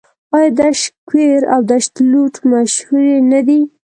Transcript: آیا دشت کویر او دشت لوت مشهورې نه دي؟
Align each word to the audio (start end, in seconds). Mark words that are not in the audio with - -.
آیا 0.35 0.49
دشت 0.59 0.85
کویر 1.07 1.41
او 1.53 1.59
دشت 1.71 1.93
لوت 2.11 2.35
مشهورې 2.51 3.17
نه 3.31 3.39
دي؟ 3.47 3.59